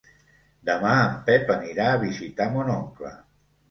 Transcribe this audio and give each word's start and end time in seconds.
Demà 0.69 0.95
en 1.03 1.21
Pep 1.29 1.53
anirà 1.59 1.89
a 1.93 2.03
visitar 2.09 2.53
mon 2.59 2.77
oncle. 2.83 3.19